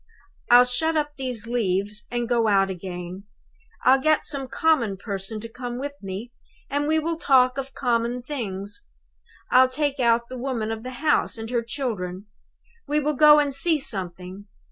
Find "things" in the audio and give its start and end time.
8.23-8.83